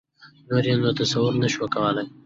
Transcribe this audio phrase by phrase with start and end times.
[0.49, 2.05] نور یې نو تصور نه شو کولای.